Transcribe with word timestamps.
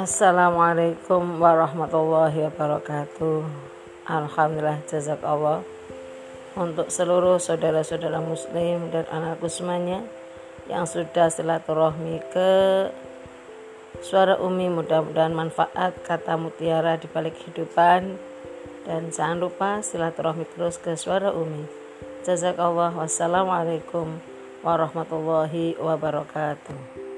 Assalamualaikum 0.00 1.44
warahmatullahi 1.44 2.48
wabarakatuh. 2.48 3.44
Alhamdulillah 4.08 4.80
jazak 4.88 5.20
Allah 5.20 5.60
Untuk 6.56 6.88
seluruh 6.88 7.36
saudara-saudara 7.36 8.16
muslim 8.24 8.88
dan 8.88 9.04
anakku 9.12 9.52
semuanya 9.52 10.00
Yang 10.72 11.04
sudah 11.04 11.28
silaturahmi 11.28 12.16
ke 12.32 12.52
Suara 14.00 14.40
Umi 14.40 14.72
mudah-mudahan 14.72 15.36
manfaat 15.36 15.92
kata 16.00 16.40
mutiara 16.40 16.96
di 16.96 17.04
balik 17.04 17.36
kehidupan. 17.36 18.16
Dan 18.88 19.12
jangan 19.12 19.36
lupa 19.36 19.84
silaturahmi 19.84 20.48
terus 20.56 20.80
ke 20.80 20.96
suara 20.96 21.28
Umi. 21.36 21.68
Jazakallah. 22.24 22.96
Wassalamualaikum 22.96 24.16
warahmatullahi 24.64 25.76
wabarakatuh. 25.76 27.09